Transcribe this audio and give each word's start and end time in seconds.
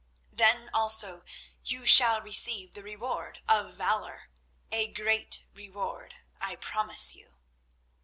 "Then 0.31 0.71
also 0.73 1.23
you 1.63 1.85
shall 1.85 2.21
receive 2.21 2.73
the 2.73 2.81
reward 2.81 3.43
of 3.47 3.75
valour—a 3.75 4.87
great 4.93 5.45
reward, 5.53 6.15
I 6.39 6.55
promise 6.55 7.13
you." 7.13 7.37